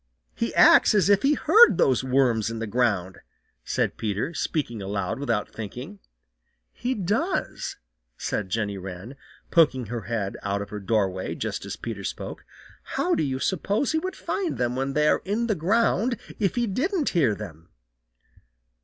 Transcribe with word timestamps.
"He 0.33 0.51
acts 0.55 0.95
as 0.95 1.09
if 1.11 1.21
he 1.21 1.35
heard 1.35 1.77
those 1.77 2.03
worms 2.03 2.49
in 2.49 2.57
the 2.57 2.65
ground," 2.65 3.19
said 3.63 3.97
Peter, 3.97 4.33
speaking 4.33 4.81
aloud 4.81 5.19
without 5.19 5.47
thinking. 5.53 5.99
"He 6.73 6.95
does," 6.95 7.75
said 8.17 8.49
Jenny 8.49 8.79
Wren, 8.79 9.15
poking 9.51 9.85
her 9.93 10.01
head 10.09 10.37
out 10.41 10.59
of 10.59 10.71
her 10.71 10.79
doorway 10.79 11.35
just 11.35 11.67
as 11.67 11.75
Peter 11.75 12.03
spoke. 12.03 12.43
"How 12.97 13.13
do 13.13 13.21
you 13.21 13.37
suppose 13.37 13.91
he 13.91 13.99
would 13.99 14.15
find 14.15 14.57
them 14.57 14.75
when 14.75 14.93
they 14.93 15.07
are 15.07 15.21
in 15.23 15.45
the 15.45 15.53
ground 15.53 16.17
if 16.39 16.55
he 16.55 16.65
didn't 16.65 17.09
hear 17.09 17.35
them?" 17.35 17.69